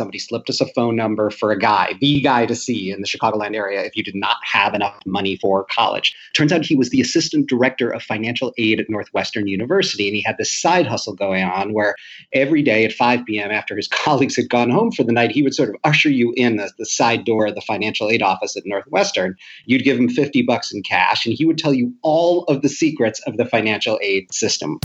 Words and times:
somebody 0.00 0.18
slipped 0.18 0.48
us 0.48 0.62
a 0.62 0.66
phone 0.68 0.96
number 0.96 1.28
for 1.28 1.52
a 1.52 1.58
guy, 1.58 1.92
the 2.00 2.22
guy 2.22 2.46
to 2.46 2.54
see 2.54 2.90
in 2.90 3.02
the 3.02 3.06
Chicagoland 3.06 3.54
area 3.54 3.82
if 3.82 3.94
you 3.94 4.02
did 4.02 4.14
not 4.14 4.38
have 4.42 4.72
enough 4.72 4.98
money 5.04 5.36
for 5.36 5.64
college. 5.64 6.16
Turns 6.32 6.52
out 6.52 6.64
he 6.64 6.74
was 6.74 6.88
the 6.88 7.02
assistant 7.02 7.50
director 7.50 7.90
of 7.90 8.02
financial 8.02 8.54
aid 8.56 8.80
at 8.80 8.88
Northwestern 8.88 9.46
University, 9.46 10.08
and 10.08 10.16
he 10.16 10.22
had 10.22 10.38
this 10.38 10.50
side 10.50 10.86
hustle 10.86 11.14
going 11.14 11.44
on 11.44 11.74
where 11.74 11.96
every 12.32 12.62
day 12.62 12.86
at 12.86 12.94
5 12.94 13.26
p.m., 13.26 13.50
after 13.50 13.76
his 13.76 13.88
colleagues 14.06 14.36
had 14.36 14.48
gone 14.48 14.70
home 14.70 14.90
for 14.90 15.04
the 15.04 15.12
night, 15.12 15.32
he 15.32 15.42
would 15.42 15.54
sort 15.54 15.68
of 15.68 15.76
usher 15.84 16.08
you 16.08 16.32
in 16.34 16.56
the, 16.56 16.72
the 16.78 16.86
side 16.86 17.26
door 17.26 17.48
of 17.48 17.54
the 17.54 17.60
financial 17.60 18.08
aid 18.08 18.22
office 18.22 18.56
at 18.56 18.62
Northwestern. 18.64 19.36
You'd 19.66 19.84
give 19.84 19.98
him 19.98 20.08
50 20.08 20.40
bucks 20.44 20.72
in 20.72 20.82
cash, 20.82 21.26
and 21.26 21.34
he 21.34 21.44
would 21.44 21.58
tell 21.58 21.74
you 21.74 21.92
all 22.00 22.44
of 22.44 22.62
the 22.62 22.70
secrets 22.70 23.20
of 23.26 23.36
the 23.36 23.44
financial 23.44 23.98
aid 24.02 24.32
system. 24.32 24.78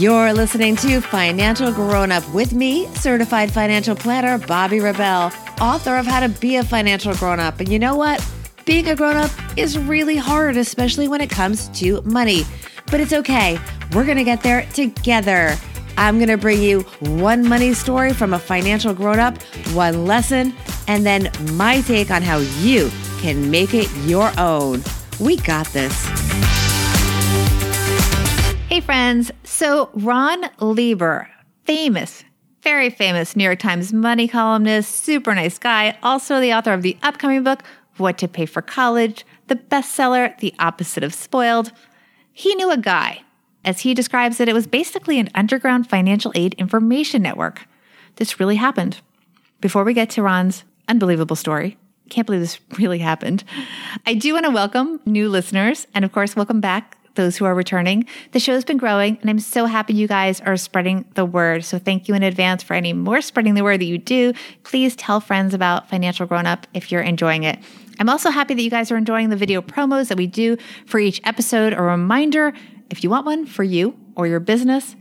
You're 0.00 0.32
listening 0.32 0.76
to 0.76 1.02
Financial 1.02 1.70
Grown 1.70 2.10
Up 2.10 2.26
with 2.32 2.54
me, 2.54 2.86
certified 2.94 3.52
financial 3.52 3.94
planner 3.94 4.38
Bobbi 4.38 4.82
Rebell, 4.82 5.30
author 5.60 5.94
of 5.96 6.06
How 6.06 6.20
to 6.20 6.30
Be 6.30 6.56
a 6.56 6.64
Financial 6.64 7.14
Grown 7.16 7.38
Up. 7.38 7.60
And 7.60 7.68
you 7.68 7.78
know 7.78 7.94
what? 7.94 8.26
Being 8.64 8.88
a 8.88 8.96
grown 8.96 9.18
up 9.18 9.30
is 9.58 9.78
really 9.78 10.16
hard, 10.16 10.56
especially 10.56 11.06
when 11.06 11.20
it 11.20 11.28
comes 11.28 11.68
to 11.80 12.00
money. 12.00 12.44
But 12.90 13.00
it's 13.00 13.12
okay. 13.12 13.58
We're 13.92 14.06
going 14.06 14.16
to 14.16 14.24
get 14.24 14.42
there 14.42 14.64
together. 14.72 15.54
I'm 15.98 16.16
going 16.16 16.30
to 16.30 16.38
bring 16.38 16.62
you 16.62 16.80
one 17.00 17.46
money 17.46 17.74
story 17.74 18.14
from 18.14 18.32
a 18.32 18.38
financial 18.38 18.94
grown 18.94 19.18
up, 19.18 19.36
one 19.74 20.06
lesson, 20.06 20.54
and 20.88 21.04
then 21.04 21.30
my 21.58 21.82
take 21.82 22.10
on 22.10 22.22
how 22.22 22.38
you 22.38 22.90
can 23.18 23.50
make 23.50 23.74
it 23.74 23.94
your 24.06 24.32
own. 24.38 24.82
We 25.20 25.36
got 25.36 25.66
this. 25.74 26.49
Friends. 28.80 29.30
So, 29.44 29.90
Ron 29.92 30.46
Lieber, 30.58 31.28
famous, 31.64 32.24
very 32.62 32.88
famous 32.88 33.36
New 33.36 33.44
York 33.44 33.58
Times 33.58 33.92
money 33.92 34.26
columnist, 34.26 35.04
super 35.04 35.34
nice 35.34 35.58
guy, 35.58 35.98
also 36.02 36.40
the 36.40 36.54
author 36.54 36.72
of 36.72 36.82
the 36.82 36.96
upcoming 37.02 37.42
book, 37.42 37.62
What 37.98 38.16
to 38.18 38.28
Pay 38.28 38.46
for 38.46 38.62
College, 38.62 39.26
the 39.48 39.56
bestseller, 39.56 40.38
The 40.38 40.54
Opposite 40.58 41.04
of 41.04 41.12
Spoiled. 41.12 41.72
He 42.32 42.54
knew 42.54 42.70
a 42.70 42.78
guy. 42.78 43.22
As 43.64 43.80
he 43.80 43.92
describes 43.92 44.40
it, 44.40 44.48
it 44.48 44.54
was 44.54 44.66
basically 44.66 45.18
an 45.18 45.28
underground 45.34 45.88
financial 45.88 46.32
aid 46.34 46.54
information 46.54 47.22
network. 47.22 47.66
This 48.16 48.40
really 48.40 48.56
happened. 48.56 49.00
Before 49.60 49.84
we 49.84 49.92
get 49.92 50.10
to 50.10 50.22
Ron's 50.22 50.64
unbelievable 50.88 51.36
story, 51.36 51.76
can't 52.08 52.26
believe 52.26 52.40
this 52.40 52.60
really 52.78 52.98
happened. 52.98 53.44
I 54.06 54.14
do 54.14 54.32
want 54.32 54.46
to 54.46 54.50
welcome 54.50 55.00
new 55.04 55.28
listeners 55.28 55.86
and, 55.94 56.04
of 56.04 56.12
course, 56.12 56.34
welcome 56.34 56.60
back 56.60 56.96
those 57.14 57.36
who 57.36 57.44
are 57.44 57.54
returning. 57.54 58.06
The 58.32 58.40
show's 58.40 58.64
been 58.64 58.76
growing, 58.76 59.18
and 59.20 59.30
I'm 59.30 59.38
so 59.38 59.66
happy 59.66 59.94
you 59.94 60.08
guys 60.08 60.40
are 60.40 60.56
spreading 60.56 61.04
the 61.14 61.24
word. 61.24 61.64
So 61.64 61.78
thank 61.78 62.08
you 62.08 62.14
in 62.14 62.22
advance 62.22 62.62
for 62.62 62.74
any 62.74 62.92
more 62.92 63.20
spreading 63.20 63.54
the 63.54 63.64
word 63.64 63.80
that 63.80 63.86
you 63.86 63.98
do. 63.98 64.32
Please 64.64 64.96
tell 64.96 65.20
friends 65.20 65.54
about 65.54 65.88
Financial 65.88 66.26
Grown 66.26 66.46
Up 66.46 66.66
if 66.74 66.90
you're 66.90 67.02
enjoying 67.02 67.44
it. 67.44 67.58
I'm 67.98 68.08
also 68.08 68.30
happy 68.30 68.54
that 68.54 68.62
you 68.62 68.70
guys 68.70 68.90
are 68.90 68.96
enjoying 68.96 69.28
the 69.28 69.36
video 69.36 69.60
promos 69.60 70.08
that 70.08 70.16
we 70.16 70.26
do 70.26 70.56
for 70.86 70.98
each 70.98 71.20
episode. 71.24 71.72
A 71.72 71.82
reminder 71.82 72.52
if 72.90 73.04
you 73.04 73.10
want 73.10 73.26
one 73.26 73.46
for 73.46 73.62
you 73.62 73.96
or 74.16 74.26
your 74.26 74.40
business, 74.40 74.96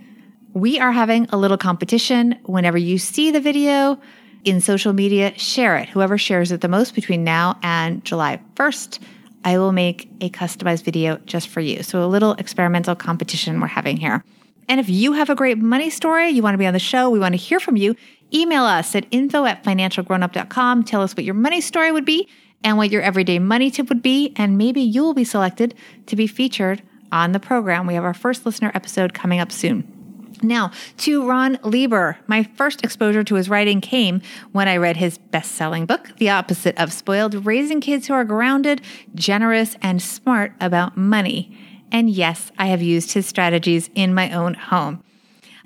we 0.54 0.80
are 0.80 0.92
having 0.92 1.28
a 1.30 1.38
little 1.38 1.58
competition. 1.58 2.38
Whenever 2.44 2.78
you 2.78 2.98
see 2.98 3.32
the 3.32 3.40
video 3.40 4.00
in 4.44 4.62
social 4.62 4.94
media, 4.94 5.38
share 5.38 5.78
it. 5.78 5.90
Whoever 5.90 6.18
shares 6.18 6.52
it 6.52 6.62
the 6.62 6.68
most 6.68 6.96
between 6.96 7.24
now 7.24 7.58
and 7.62 8.04
July 8.04 8.40
1st 8.56 9.00
I 9.44 9.58
will 9.58 9.72
make 9.72 10.10
a 10.22 10.30
customized 10.30 10.84
video 10.84 11.18
just 11.26 11.48
for 11.48 11.62
you. 11.62 11.84
So, 11.84 12.04
a 12.04 12.08
little 12.08 12.34
experimental 12.34 12.96
competition 12.96 13.60
we're 13.60 13.68
having 13.68 13.98
here. 13.98 14.24
And 14.68 14.80
if 14.80 14.90
you 14.90 15.14
have 15.14 15.30
a 15.30 15.36
great 15.36 15.58
money 15.58 15.90
story, 15.90 16.30
you 16.30 16.44
want 16.44 16.54
to 16.54 16.60
be 16.60 16.68
on 16.68 16.74
the 16.74 16.80
show, 16.80 17.10
we 17.10 17.20
want 17.20 17.34
to 17.34 17.38
hear 17.38 17.60
from 17.60 17.76
you, 17.76 17.96
email 18.34 18.64
us 18.64 18.96
at 18.96 19.06
info 19.10 19.46
at 19.46 19.64
financialgrownup.com. 19.64 20.84
Tell 20.84 21.02
us 21.02 21.16
what 21.16 21.24
your 21.24 21.34
money 21.34 21.60
story 21.60 21.92
would 21.92 22.06
be 22.06 22.28
and 22.64 22.78
what 22.78 22.92
your 22.92 23.02
everyday 23.02 23.40
money 23.40 23.72
tip 23.72 23.90
would 23.90 24.04
be. 24.04 24.34
And 24.36 24.58
maybe 24.58 24.82
you'll 24.82 25.16
be 25.16 25.24
selected 25.24 25.74
to 26.06 26.16
be 26.16 26.28
featured 26.28 26.84
on 27.12 27.32
the 27.32 27.40
program. 27.40 27.88
We 27.88 27.96
have 27.96 28.04
our 28.04 28.14
first 28.14 28.46
listener 28.46 28.72
episode 28.76 29.14
coming 29.16 29.40
up 29.40 29.52
soon. 29.52 29.99
Now, 30.42 30.72
to 30.98 31.28
Ron 31.28 31.60
Lieber, 31.64 32.18
my 32.28 32.44
first 32.44 32.84
exposure 32.84 33.24
to 33.24 33.36
his 33.36 33.50
writing 33.50 33.82
came 33.82 34.22
when 34.52 34.68
I 34.68 34.78
read 34.78 34.98
his 34.98 35.18
best 35.18 35.54
selling 35.54 35.86
book, 35.86 36.12
The 36.18 36.30
Opposite 36.30 36.78
of 36.78 36.94
Spoiled 36.94 37.46
Raising 37.46 37.82
Kids 37.82 38.08
Who 38.08 38.14
Are 38.14 38.24
Grounded, 38.24 38.82
Generous, 39.16 39.76
and 39.82 40.02
Smart 40.02 40.54
About 40.62 40.96
Money. 40.96 41.58
And 41.92 42.10
yes, 42.10 42.52
I 42.58 42.68
have 42.68 42.82
used 42.82 43.14
his 43.14 43.26
strategies 43.26 43.90
in 43.96 44.14
my 44.14 44.32
own 44.32 44.54
home. 44.54 45.04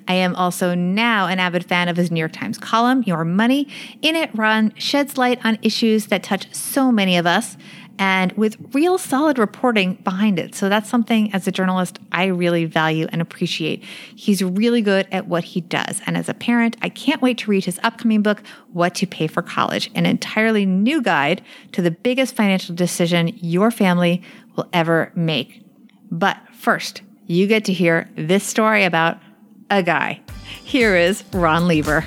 I 0.06 0.14
am 0.14 0.34
also 0.36 0.74
now 0.74 1.28
an 1.28 1.38
avid 1.38 1.64
fan 1.64 1.88
of 1.88 1.96
his 1.96 2.10
New 2.10 2.20
York 2.20 2.32
Times 2.32 2.58
column, 2.58 3.02
Your 3.04 3.24
Money. 3.24 3.68
In 4.02 4.16
it, 4.16 4.30
Ron 4.34 4.72
sheds 4.76 5.16
light 5.16 5.44
on 5.44 5.58
issues 5.62 6.06
that 6.06 6.22
touch 6.22 6.52
so 6.54 6.92
many 6.92 7.16
of 7.16 7.26
us 7.26 7.56
and 7.98 8.32
with 8.32 8.56
real 8.72 8.98
solid 8.98 9.38
reporting 9.38 9.94
behind 10.04 10.38
it. 10.38 10.54
So 10.54 10.68
that's 10.68 10.88
something 10.88 11.32
as 11.32 11.46
a 11.46 11.52
journalist 11.52 11.98
I 12.12 12.26
really 12.26 12.64
value 12.64 13.06
and 13.10 13.20
appreciate. 13.22 13.84
He's 14.14 14.42
really 14.42 14.82
good 14.82 15.06
at 15.12 15.26
what 15.26 15.44
he 15.44 15.60
does. 15.60 16.00
And 16.06 16.16
as 16.16 16.28
a 16.28 16.34
parent, 16.34 16.76
I 16.82 16.88
can't 16.88 17.22
wait 17.22 17.38
to 17.38 17.50
read 17.50 17.64
his 17.64 17.80
upcoming 17.82 18.22
book, 18.22 18.42
What 18.72 18.94
to 18.96 19.06
Pay 19.06 19.26
for 19.26 19.42
College, 19.42 19.90
an 19.94 20.06
entirely 20.06 20.66
new 20.66 21.02
guide 21.02 21.42
to 21.72 21.82
the 21.82 21.90
biggest 21.90 22.34
financial 22.34 22.74
decision 22.74 23.28
your 23.40 23.70
family 23.70 24.22
will 24.56 24.68
ever 24.72 25.12
make. 25.14 25.62
But 26.10 26.38
first, 26.52 27.02
you 27.26 27.46
get 27.46 27.64
to 27.66 27.72
hear 27.72 28.08
this 28.16 28.44
story 28.44 28.84
about 28.84 29.18
a 29.70 29.82
guy. 29.82 30.20
Here 30.64 30.96
is 30.96 31.24
Ron 31.32 31.66
Lieber. 31.66 32.04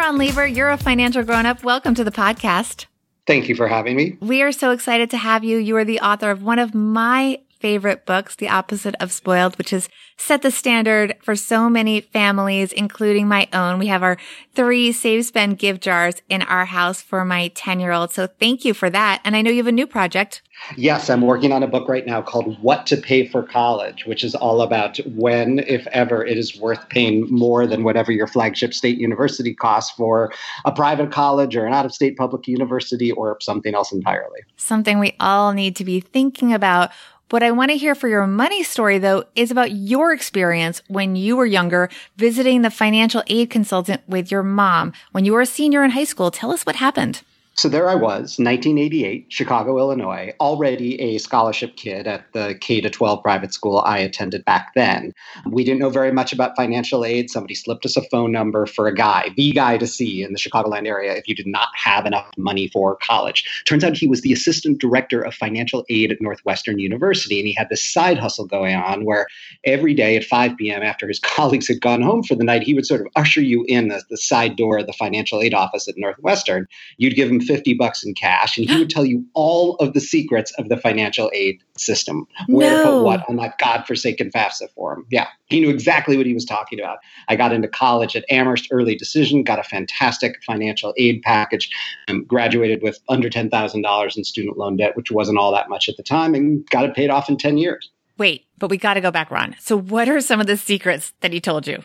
Ron 0.00 0.16
Lieber, 0.16 0.46
you're 0.46 0.70
a 0.70 0.78
financial 0.78 1.22
grown 1.22 1.44
up. 1.44 1.62
Welcome 1.62 1.94
to 1.94 2.02
the 2.02 2.10
podcast. 2.10 2.86
Thank 3.26 3.50
you 3.50 3.54
for 3.54 3.68
having 3.68 3.96
me. 3.96 4.16
We 4.22 4.40
are 4.40 4.50
so 4.50 4.70
excited 4.70 5.10
to 5.10 5.18
have 5.18 5.44
you. 5.44 5.58
You 5.58 5.76
are 5.76 5.84
the 5.84 6.00
author 6.00 6.30
of 6.30 6.42
one 6.42 6.58
of 6.58 6.74
my 6.74 7.40
favorite 7.60 8.06
books, 8.06 8.34
The 8.34 8.48
Opposite 8.48 8.94
of 8.98 9.12
Spoiled, 9.12 9.56
which 9.58 9.70
has 9.70 9.88
set 10.16 10.42
the 10.42 10.50
standard 10.50 11.14
for 11.22 11.36
so 11.36 11.68
many 11.68 12.00
families, 12.00 12.72
including 12.72 13.28
my 13.28 13.48
own. 13.52 13.78
We 13.78 13.86
have 13.88 14.02
our 14.02 14.16
three 14.54 14.92
save, 14.92 15.26
spend, 15.26 15.58
give 15.58 15.80
jars 15.80 16.16
in 16.28 16.42
our 16.42 16.64
house 16.64 17.00
for 17.02 17.24
my 17.24 17.48
10 17.54 17.80
year 17.80 17.92
old. 17.92 18.12
So 18.12 18.26
thank 18.26 18.64
you 18.64 18.74
for 18.74 18.90
that. 18.90 19.20
And 19.24 19.36
I 19.36 19.42
know 19.42 19.50
you 19.50 19.58
have 19.58 19.66
a 19.66 19.72
new 19.72 19.86
project. 19.86 20.42
Yes, 20.76 21.08
I'm 21.08 21.22
working 21.22 21.52
on 21.52 21.62
a 21.62 21.66
book 21.66 21.88
right 21.88 22.06
now 22.06 22.20
called 22.20 22.62
What 22.62 22.86
to 22.88 22.96
Pay 22.96 23.28
for 23.28 23.42
College, 23.42 24.04
which 24.04 24.22
is 24.22 24.34
all 24.34 24.60
about 24.60 24.98
when, 25.06 25.60
if 25.60 25.86
ever, 25.88 26.24
it 26.24 26.36
is 26.36 26.58
worth 26.60 26.86
paying 26.90 27.26
more 27.32 27.66
than 27.66 27.82
whatever 27.82 28.12
your 28.12 28.26
flagship 28.26 28.74
state 28.74 28.98
university 28.98 29.54
costs 29.54 29.90
for 29.96 30.32
a 30.66 30.72
private 30.72 31.10
college 31.10 31.56
or 31.56 31.64
an 31.64 31.72
out 31.72 31.86
of 31.86 31.94
state 31.94 32.16
public 32.16 32.46
university 32.46 33.10
or 33.12 33.38
something 33.40 33.74
else 33.74 33.90
entirely. 33.90 34.40
Something 34.56 34.98
we 34.98 35.16
all 35.18 35.52
need 35.52 35.76
to 35.76 35.84
be 35.84 36.00
thinking 36.00 36.52
about. 36.52 36.90
What 37.30 37.44
I 37.44 37.52
want 37.52 37.70
to 37.70 37.76
hear 37.76 37.94
for 37.94 38.08
your 38.08 38.26
money 38.26 38.64
story, 38.64 38.98
though, 38.98 39.22
is 39.36 39.52
about 39.52 39.70
your 39.70 40.12
experience 40.12 40.82
when 40.88 41.14
you 41.14 41.36
were 41.36 41.46
younger 41.46 41.88
visiting 42.16 42.62
the 42.62 42.70
financial 42.70 43.22
aid 43.28 43.50
consultant 43.50 44.02
with 44.08 44.32
your 44.32 44.42
mom. 44.42 44.92
When 45.12 45.24
you 45.24 45.34
were 45.34 45.40
a 45.40 45.46
senior 45.46 45.84
in 45.84 45.92
high 45.92 46.04
school, 46.04 46.32
tell 46.32 46.50
us 46.50 46.66
what 46.66 46.74
happened. 46.74 47.22
So 47.60 47.68
there 47.68 47.90
I 47.90 47.94
was, 47.94 48.38
1988, 48.38 49.26
Chicago, 49.28 49.76
Illinois, 49.76 50.32
already 50.40 50.98
a 50.98 51.18
scholarship 51.18 51.76
kid 51.76 52.06
at 52.06 52.24
the 52.32 52.56
K 52.58 52.80
to 52.80 52.88
12 52.88 53.22
private 53.22 53.52
school 53.52 53.82
I 53.84 53.98
attended 53.98 54.46
back 54.46 54.72
then. 54.74 55.12
We 55.44 55.62
didn't 55.62 55.80
know 55.80 55.90
very 55.90 56.10
much 56.10 56.32
about 56.32 56.56
financial 56.56 57.04
aid. 57.04 57.28
Somebody 57.28 57.54
slipped 57.54 57.84
us 57.84 57.98
a 57.98 58.02
phone 58.08 58.32
number 58.32 58.64
for 58.64 58.86
a 58.86 58.94
guy, 58.94 59.28
the 59.36 59.52
guy 59.52 59.76
to 59.76 59.86
see 59.86 60.22
in 60.22 60.32
the 60.32 60.38
Chicagoland 60.38 60.86
area 60.86 61.14
if 61.14 61.28
you 61.28 61.34
did 61.34 61.46
not 61.46 61.68
have 61.74 62.06
enough 62.06 62.30
money 62.38 62.68
for 62.68 62.96
college. 62.96 63.62
Turns 63.66 63.84
out 63.84 63.94
he 63.94 64.08
was 64.08 64.22
the 64.22 64.32
assistant 64.32 64.80
director 64.80 65.20
of 65.20 65.34
financial 65.34 65.84
aid 65.90 66.10
at 66.10 66.22
Northwestern 66.22 66.78
University, 66.78 67.40
and 67.40 67.46
he 67.46 67.52
had 67.52 67.68
this 67.68 67.86
side 67.86 68.16
hustle 68.16 68.46
going 68.46 68.74
on 68.74 69.04
where 69.04 69.26
every 69.64 69.92
day 69.92 70.16
at 70.16 70.24
5 70.24 70.56
p.m., 70.56 70.82
after 70.82 71.06
his 71.06 71.18
colleagues 71.36 71.68
had 71.68 71.82
gone 71.82 72.00
home 72.00 72.22
for 72.22 72.36
the 72.36 72.44
night, 72.44 72.62
he 72.62 72.72
would 72.72 72.86
sort 72.86 73.02
of 73.02 73.08
usher 73.16 73.42
you 73.42 73.66
in 73.68 73.88
the, 73.88 74.02
the 74.08 74.16
side 74.16 74.56
door 74.56 74.78
of 74.78 74.86
the 74.86 74.94
financial 74.94 75.42
aid 75.42 75.52
office 75.52 75.86
at 75.88 75.98
Northwestern. 75.98 76.66
You'd 76.96 77.16
give 77.16 77.28
him 77.28 77.49
50 77.50 77.74
bucks 77.74 78.04
in 78.04 78.14
cash 78.14 78.56
and 78.56 78.70
he 78.70 78.78
would 78.78 78.90
tell 78.96 79.04
you 79.04 79.24
all 79.34 79.74
of 79.76 79.92
the 79.92 80.00
secrets 80.00 80.52
of 80.52 80.68
the 80.68 80.76
financial 80.76 81.32
aid 81.34 81.60
system, 81.76 82.28
where 82.46 82.70
no. 82.70 82.84
to 82.84 82.90
put 82.90 83.02
what 83.02 83.28
on 83.28 83.36
that 83.36 83.58
godforsaken 83.58 84.30
FAFSA 84.30 84.70
form. 84.70 85.04
Yeah, 85.10 85.26
he 85.46 85.60
knew 85.60 85.68
exactly 85.68 86.16
what 86.16 86.26
he 86.26 86.32
was 86.32 86.44
talking 86.44 86.78
about. 86.78 86.98
I 87.26 87.34
got 87.34 87.52
into 87.52 87.66
college 87.66 88.14
at 88.14 88.24
Amherst 88.30 88.68
Early 88.70 88.94
Decision, 88.94 89.42
got 89.42 89.58
a 89.58 89.64
fantastic 89.64 90.40
financial 90.44 90.94
aid 90.96 91.22
package, 91.22 91.70
and 92.06 92.26
graduated 92.28 92.82
with 92.82 93.00
under 93.08 93.28
$10,000 93.28 94.16
in 94.16 94.24
student 94.24 94.56
loan 94.56 94.76
debt, 94.76 94.96
which 94.96 95.10
wasn't 95.10 95.38
all 95.38 95.50
that 95.50 95.68
much 95.68 95.88
at 95.88 95.96
the 95.96 96.04
time, 96.04 96.36
and 96.36 96.64
got 96.70 96.84
it 96.84 96.94
paid 96.94 97.10
off 97.10 97.28
in 97.28 97.36
10 97.36 97.58
years. 97.58 97.90
Wait, 98.16 98.44
but 98.58 98.70
we 98.70 98.76
got 98.76 98.94
to 98.94 99.00
go 99.00 99.10
back, 99.10 99.30
Ron. 99.30 99.56
So, 99.58 99.76
what 99.76 100.08
are 100.08 100.20
some 100.20 100.40
of 100.40 100.46
the 100.46 100.56
secrets 100.56 101.14
that 101.20 101.32
he 101.32 101.40
told 101.40 101.66
you? 101.66 101.82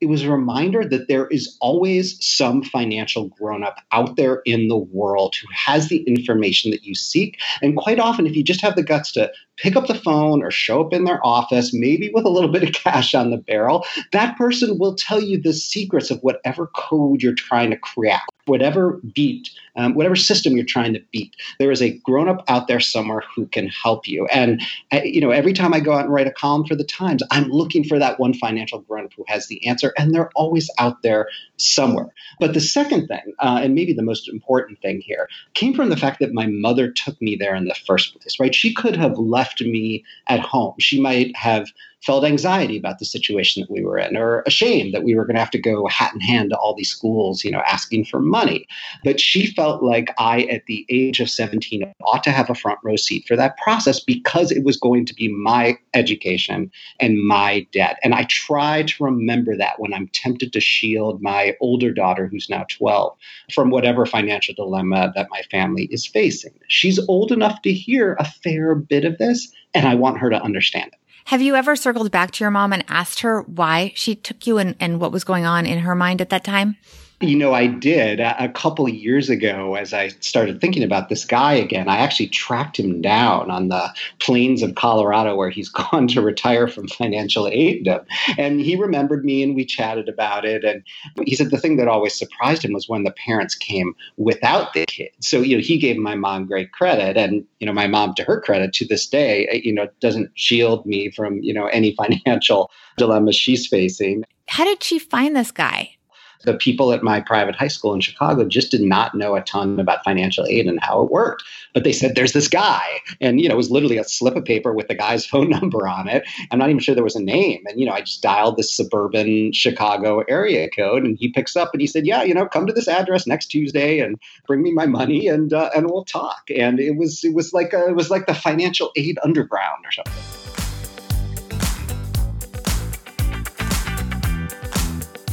It 0.00 0.06
was 0.06 0.22
a 0.22 0.30
reminder 0.30 0.84
that 0.84 1.08
there 1.08 1.26
is 1.26 1.56
always 1.60 2.24
some 2.24 2.62
financial 2.62 3.28
grown 3.28 3.64
up 3.64 3.80
out 3.90 4.16
there 4.16 4.42
in 4.44 4.68
the 4.68 4.76
world 4.76 5.34
who 5.34 5.48
has 5.52 5.88
the 5.88 6.02
information 6.02 6.70
that 6.70 6.84
you 6.84 6.94
seek. 6.94 7.38
And 7.62 7.76
quite 7.76 7.98
often, 7.98 8.26
if 8.26 8.36
you 8.36 8.44
just 8.44 8.60
have 8.60 8.76
the 8.76 8.82
guts 8.82 9.10
to 9.12 9.32
pick 9.56 9.74
up 9.74 9.88
the 9.88 9.94
phone 9.94 10.42
or 10.42 10.52
show 10.52 10.80
up 10.80 10.92
in 10.92 11.04
their 11.04 11.24
office, 11.26 11.74
maybe 11.74 12.10
with 12.14 12.24
a 12.24 12.30
little 12.30 12.50
bit 12.50 12.62
of 12.62 12.72
cash 12.84 13.14
on 13.14 13.30
the 13.30 13.38
barrel, 13.38 13.84
that 14.12 14.36
person 14.36 14.78
will 14.78 14.94
tell 14.94 15.20
you 15.20 15.40
the 15.40 15.52
secrets 15.52 16.10
of 16.10 16.20
whatever 16.20 16.68
code 16.68 17.22
you're 17.22 17.34
trying 17.34 17.70
to 17.70 17.76
crack, 17.76 18.24
whatever 18.46 19.00
beat, 19.14 19.50
um, 19.78 19.94
whatever 19.94 20.16
system 20.16 20.54
you're 20.54 20.66
trying 20.66 20.92
to 20.92 21.02
beat. 21.12 21.34
There 21.58 21.70
is 21.70 21.80
a 21.80 21.96
grown 21.98 22.28
up 22.28 22.44
out 22.48 22.66
there 22.66 22.80
somewhere 22.80 23.22
who 23.34 23.46
can 23.46 23.68
help 23.68 24.06
you. 24.06 24.26
And 24.26 24.60
you 24.92 25.20
know, 25.20 25.30
every 25.30 25.52
time 25.52 25.72
I 25.72 25.80
go 25.80 25.92
out 25.92 26.04
and 26.04 26.12
write 26.12 26.26
a 26.26 26.32
column 26.32 26.66
for 26.66 26.74
the 26.74 26.84
Times, 26.84 27.22
I'm 27.30 27.48
looking 27.48 27.84
for 27.84 27.98
that 27.98 28.18
one 28.18 28.34
financial 28.34 28.80
grown 28.80 29.04
up 29.04 29.12
who 29.16 29.24
has 29.28 29.46
the 29.46 29.64
answer, 29.66 29.94
and 29.96 30.12
they're 30.12 30.30
always 30.34 30.68
out 30.78 31.02
there 31.02 31.28
somewhere. 31.56 32.12
But 32.40 32.54
the 32.54 32.60
second 32.60 33.06
thing, 33.06 33.34
uh, 33.38 33.60
and 33.62 33.74
maybe 33.74 33.92
the 33.92 34.02
most 34.02 34.28
important 34.28 34.80
thing 34.82 35.00
here, 35.00 35.28
came 35.54 35.74
from 35.74 35.90
the 35.90 35.96
fact 35.96 36.18
that 36.20 36.32
my 36.32 36.46
mother 36.46 36.90
took 36.90 37.20
me 37.22 37.36
there 37.36 37.54
in 37.54 37.66
the 37.66 37.76
first 37.86 38.12
place. 38.12 38.40
Right? 38.40 38.54
She 38.54 38.74
could 38.74 38.96
have 38.96 39.16
left 39.16 39.60
me 39.60 40.04
at 40.26 40.40
home. 40.40 40.74
She 40.78 41.00
might 41.00 41.36
have 41.36 41.68
felt 42.02 42.24
anxiety 42.24 42.76
about 42.76 42.98
the 42.98 43.04
situation 43.04 43.60
that 43.60 43.70
we 43.70 43.82
were 43.82 43.98
in 43.98 44.16
or 44.16 44.42
ashamed 44.46 44.94
that 44.94 45.02
we 45.02 45.14
were 45.14 45.24
going 45.24 45.34
to 45.34 45.40
have 45.40 45.50
to 45.50 45.58
go 45.58 45.86
hat 45.88 46.14
in 46.14 46.20
hand 46.20 46.50
to 46.50 46.56
all 46.56 46.74
these 46.74 46.90
schools, 46.90 47.44
you 47.44 47.50
know, 47.50 47.62
asking 47.66 48.04
for 48.04 48.20
money. 48.20 48.66
But 49.04 49.20
she 49.20 49.46
felt 49.46 49.82
like 49.82 50.14
I, 50.18 50.42
at 50.42 50.66
the 50.66 50.86
age 50.88 51.20
of 51.20 51.28
17, 51.28 51.92
ought 52.04 52.22
to 52.24 52.30
have 52.30 52.50
a 52.50 52.54
front 52.54 52.78
row 52.82 52.96
seat 52.96 53.26
for 53.26 53.36
that 53.36 53.56
process 53.58 54.00
because 54.00 54.52
it 54.52 54.64
was 54.64 54.76
going 54.76 55.06
to 55.06 55.14
be 55.14 55.28
my 55.28 55.76
education 55.94 56.70
and 57.00 57.22
my 57.26 57.66
debt. 57.72 57.98
And 58.02 58.14
I 58.14 58.24
try 58.24 58.84
to 58.84 59.04
remember 59.04 59.56
that 59.56 59.80
when 59.80 59.92
I'm 59.92 60.08
tempted 60.08 60.52
to 60.52 60.60
shield 60.60 61.20
my 61.20 61.56
older 61.60 61.92
daughter, 61.92 62.28
who's 62.28 62.48
now 62.48 62.64
12, 62.68 63.16
from 63.52 63.70
whatever 63.70 64.06
financial 64.06 64.54
dilemma 64.54 65.12
that 65.14 65.28
my 65.30 65.42
family 65.50 65.84
is 65.90 66.06
facing. 66.06 66.54
She's 66.68 66.98
old 67.08 67.32
enough 67.32 67.62
to 67.62 67.72
hear 67.72 68.14
a 68.18 68.24
fair 68.24 68.74
bit 68.74 69.04
of 69.04 69.18
this, 69.18 69.52
and 69.74 69.88
I 69.88 69.94
want 69.94 70.18
her 70.18 70.30
to 70.30 70.40
understand 70.40 70.92
it. 70.92 70.98
Have 71.28 71.42
you 71.42 71.56
ever 71.56 71.76
circled 71.76 72.10
back 72.10 72.30
to 72.30 72.42
your 72.42 72.50
mom 72.50 72.72
and 72.72 72.86
asked 72.88 73.20
her 73.20 73.42
why 73.42 73.92
she 73.94 74.14
took 74.14 74.46
you 74.46 74.56
and, 74.56 74.74
and 74.80 74.98
what 74.98 75.12
was 75.12 75.24
going 75.24 75.44
on 75.44 75.66
in 75.66 75.80
her 75.80 75.94
mind 75.94 76.22
at 76.22 76.30
that 76.30 76.42
time? 76.42 76.78
You 77.20 77.34
know, 77.34 77.52
I 77.52 77.66
did 77.66 78.20
uh, 78.20 78.36
a 78.38 78.48
couple 78.48 78.88
years 78.88 79.28
ago 79.28 79.74
as 79.74 79.92
I 79.92 80.08
started 80.20 80.60
thinking 80.60 80.84
about 80.84 81.08
this 81.08 81.24
guy 81.24 81.54
again. 81.54 81.88
I 81.88 81.96
actually 81.96 82.28
tracked 82.28 82.78
him 82.78 83.00
down 83.00 83.50
on 83.50 83.68
the 83.68 83.92
plains 84.20 84.62
of 84.62 84.76
Colorado 84.76 85.34
where 85.34 85.50
he's 85.50 85.68
gone 85.90 86.06
to 86.08 86.22
retire 86.22 86.68
from 86.68 86.86
financial 86.86 87.48
aid. 87.48 87.88
And 88.36 88.60
he 88.60 88.76
remembered 88.76 89.24
me 89.24 89.42
and 89.42 89.56
we 89.56 89.64
chatted 89.64 90.08
about 90.08 90.44
it. 90.44 90.62
And 90.62 90.84
he 91.24 91.34
said 91.34 91.50
the 91.50 91.58
thing 91.58 91.76
that 91.78 91.88
always 91.88 92.16
surprised 92.16 92.64
him 92.64 92.72
was 92.72 92.88
when 92.88 93.02
the 93.02 93.10
parents 93.10 93.56
came 93.56 93.96
without 94.16 94.72
the 94.72 94.86
kids. 94.86 95.28
So, 95.28 95.40
you 95.40 95.56
know, 95.56 95.62
he 95.62 95.76
gave 95.76 95.96
my 95.96 96.14
mom 96.14 96.46
great 96.46 96.70
credit. 96.70 97.16
And, 97.16 97.44
you 97.58 97.66
know, 97.66 97.72
my 97.72 97.88
mom, 97.88 98.14
to 98.14 98.22
her 98.22 98.40
credit, 98.40 98.72
to 98.74 98.86
this 98.86 99.08
day, 99.08 99.48
uh, 99.48 99.54
you 99.54 99.72
know, 99.72 99.88
doesn't 99.98 100.30
shield 100.34 100.86
me 100.86 101.10
from, 101.10 101.42
you 101.42 101.52
know, 101.52 101.66
any 101.66 101.96
financial 101.96 102.70
dilemma 102.96 103.32
she's 103.32 103.66
facing. 103.66 104.22
How 104.46 104.62
did 104.62 104.84
she 104.84 105.00
find 105.00 105.34
this 105.34 105.50
guy? 105.50 105.97
The 106.44 106.54
people 106.54 106.92
at 106.92 107.02
my 107.02 107.20
private 107.20 107.54
high 107.54 107.68
school 107.68 107.92
in 107.94 108.00
Chicago 108.00 108.44
just 108.44 108.70
did 108.70 108.80
not 108.80 109.14
know 109.14 109.34
a 109.34 109.42
ton 109.42 109.80
about 109.80 110.04
financial 110.04 110.46
aid 110.46 110.66
and 110.66 110.78
how 110.80 111.02
it 111.02 111.10
worked. 111.10 111.42
But 111.74 111.84
they 111.84 111.92
said, 111.92 112.14
there's 112.14 112.32
this 112.32 112.48
guy. 112.48 113.00
And, 113.20 113.40
you 113.40 113.48
know, 113.48 113.54
it 113.54 113.58
was 113.58 113.70
literally 113.70 113.98
a 113.98 114.04
slip 114.04 114.36
of 114.36 114.44
paper 114.44 114.72
with 114.72 114.88
the 114.88 114.94
guy's 114.94 115.26
phone 115.38 115.50
number 115.50 115.86
on 115.88 116.08
it. 116.08 116.24
I'm 116.50 116.58
not 116.58 116.70
even 116.70 116.80
sure 116.80 116.94
there 116.94 117.04
was 117.04 117.16
a 117.16 117.22
name. 117.22 117.64
And, 117.66 117.78
you 117.78 117.86
know, 117.86 117.92
I 117.92 118.00
just 118.00 118.22
dialed 118.22 118.56
this 118.56 118.74
suburban 118.74 119.52
Chicago 119.52 120.20
area 120.28 120.68
code 120.70 121.04
and 121.04 121.16
he 121.18 121.28
picks 121.28 121.56
up 121.56 121.70
and 121.72 121.80
he 121.80 121.86
said, 121.86 122.06
yeah, 122.06 122.22
you 122.22 122.34
know, 122.34 122.46
come 122.46 122.66
to 122.66 122.72
this 122.72 122.88
address 122.88 123.26
next 123.26 123.46
Tuesday 123.46 124.00
and 124.00 124.18
bring 124.46 124.62
me 124.62 124.72
my 124.72 124.86
money 124.86 125.28
and, 125.28 125.52
uh, 125.52 125.70
and 125.74 125.90
we'll 125.90 126.04
talk. 126.04 126.50
And 126.54 126.78
it 126.80 126.96
was, 126.96 127.24
it 127.24 127.34
was 127.34 127.52
like, 127.52 127.72
a, 127.72 127.88
it 127.88 127.96
was 127.96 128.10
like 128.10 128.26
the 128.26 128.34
financial 128.34 128.92
aid 128.96 129.18
underground 129.22 129.84
or 129.84 129.92
something. 129.92 130.57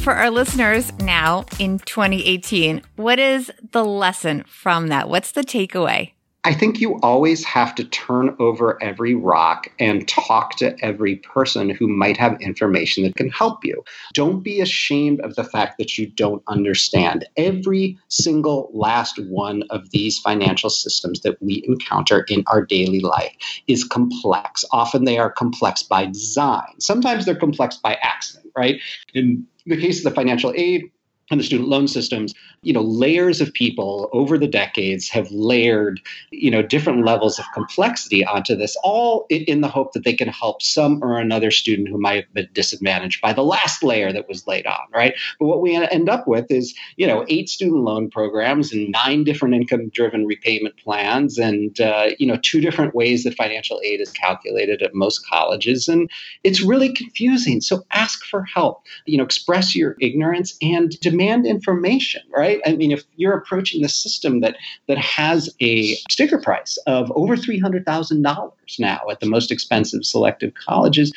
For 0.06 0.14
our 0.14 0.30
listeners 0.30 0.92
now 1.00 1.44
in 1.58 1.80
2018, 1.80 2.80
what 2.94 3.18
is 3.18 3.50
the 3.72 3.84
lesson 3.84 4.44
from 4.46 4.86
that? 4.86 5.08
What's 5.08 5.32
the 5.32 5.40
takeaway? 5.40 6.12
I 6.44 6.54
think 6.54 6.80
you 6.80 7.00
always 7.00 7.44
have 7.44 7.74
to 7.74 7.82
turn 7.82 8.36
over 8.38 8.80
every 8.80 9.16
rock 9.16 9.66
and 9.80 10.06
talk 10.06 10.58
to 10.58 10.76
every 10.80 11.16
person 11.16 11.70
who 11.70 11.88
might 11.88 12.16
have 12.18 12.40
information 12.40 13.02
that 13.02 13.16
can 13.16 13.30
help 13.30 13.64
you. 13.64 13.82
Don't 14.14 14.44
be 14.44 14.60
ashamed 14.60 15.22
of 15.22 15.34
the 15.34 15.42
fact 15.42 15.76
that 15.78 15.98
you 15.98 16.06
don't 16.06 16.40
understand. 16.46 17.24
Every 17.36 17.98
single 18.06 18.70
last 18.72 19.18
one 19.26 19.64
of 19.70 19.90
these 19.90 20.20
financial 20.20 20.70
systems 20.70 21.22
that 21.22 21.42
we 21.42 21.64
encounter 21.66 22.20
in 22.28 22.44
our 22.46 22.64
daily 22.64 23.00
life 23.00 23.34
is 23.66 23.82
complex. 23.82 24.64
Often 24.70 25.04
they 25.04 25.18
are 25.18 25.32
complex 25.32 25.82
by 25.82 26.06
design, 26.06 26.78
sometimes 26.78 27.24
they're 27.24 27.34
complex 27.34 27.76
by 27.76 27.98
accident, 28.00 28.52
right? 28.54 28.80
In 29.12 29.48
the 29.66 29.80
case 29.80 29.98
of 29.98 30.04
the 30.04 30.10
financial 30.12 30.52
aid 30.56 30.90
and 31.30 31.40
the 31.40 31.44
student 31.44 31.68
loan 31.68 31.88
systems, 31.88 32.34
you 32.62 32.72
know, 32.72 32.82
layers 32.82 33.40
of 33.40 33.52
people 33.52 34.08
over 34.12 34.38
the 34.38 34.46
decades 34.46 35.08
have 35.08 35.30
layered, 35.30 36.00
you 36.30 36.50
know, 36.50 36.62
different 36.62 37.04
levels 37.04 37.38
of 37.38 37.44
complexity 37.52 38.24
onto 38.24 38.54
this, 38.54 38.76
all 38.84 39.26
in 39.28 39.60
the 39.60 39.68
hope 39.68 39.92
that 39.92 40.04
they 40.04 40.14
can 40.14 40.28
help 40.28 40.62
some 40.62 41.02
or 41.02 41.18
another 41.18 41.50
student 41.50 41.88
who 41.88 41.98
might 41.98 42.24
have 42.24 42.32
been 42.32 42.48
disadvantaged 42.52 43.20
by 43.20 43.32
the 43.32 43.42
last 43.42 43.82
layer 43.82 44.12
that 44.12 44.28
was 44.28 44.46
laid 44.46 44.66
on, 44.66 44.80
right? 44.92 45.14
But 45.38 45.46
what 45.46 45.60
we 45.60 45.74
end 45.74 46.08
up 46.08 46.28
with 46.28 46.50
is, 46.50 46.74
you 46.96 47.06
know, 47.06 47.24
eight 47.28 47.48
student 47.48 47.82
loan 47.82 48.08
programs 48.10 48.72
and 48.72 48.90
nine 48.90 49.24
different 49.24 49.54
income-driven 49.54 50.26
repayment 50.26 50.76
plans, 50.76 51.38
and 51.38 51.80
uh, 51.80 52.10
you 52.18 52.26
know, 52.26 52.38
two 52.42 52.60
different 52.60 52.94
ways 52.94 53.24
that 53.24 53.34
financial 53.34 53.80
aid 53.84 54.00
is 54.00 54.10
calculated 54.12 54.82
at 54.82 54.94
most 54.94 55.26
colleges, 55.28 55.88
and 55.88 56.10
it's 56.44 56.62
really 56.62 56.92
confusing. 56.92 57.60
So 57.60 57.84
ask 57.90 58.24
for 58.24 58.44
help. 58.44 58.84
You 59.06 59.18
know, 59.18 59.24
express 59.24 59.74
your 59.74 59.96
ignorance 60.00 60.56
and 60.62 60.98
demand 61.16 61.46
information, 61.46 62.22
right? 62.34 62.60
I 62.66 62.76
mean, 62.76 62.92
if 62.92 63.04
you're 63.16 63.36
approaching 63.36 63.82
the 63.82 63.88
system 63.88 64.40
that 64.40 64.56
that 64.88 64.98
has 64.98 65.54
a 65.60 65.94
sticker 66.10 66.38
price 66.38 66.78
of 66.86 67.10
over 67.14 67.36
three 67.36 67.58
hundred 67.58 67.86
thousand 67.86 68.22
dollars 68.22 68.76
now 68.78 69.00
at 69.10 69.20
the 69.20 69.26
most 69.26 69.50
expensive 69.50 70.04
selective 70.04 70.52
colleges, 70.54 71.12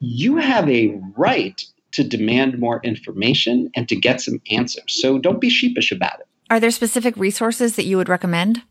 you 0.00 0.36
have 0.36 0.68
a 0.68 0.98
right 1.16 1.62
to 1.92 2.02
demand 2.02 2.58
more 2.58 2.80
information 2.82 3.70
and 3.76 3.88
to 3.88 3.96
get 3.96 4.20
some 4.20 4.40
answers. 4.50 4.84
So 4.88 5.18
don't 5.18 5.40
be 5.40 5.50
sheepish 5.50 5.92
about 5.92 6.20
it. 6.20 6.26
Are 6.48 6.58
there 6.58 6.70
specific 6.70 7.16
resources 7.16 7.76
that 7.76 7.84
you 7.84 7.96
would 7.98 8.08
recommend? 8.08 8.62